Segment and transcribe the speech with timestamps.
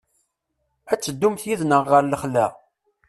[0.91, 2.47] Ad teddumt yid-neɣ ɣer lexla?